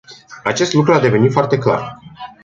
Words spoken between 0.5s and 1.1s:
lucru a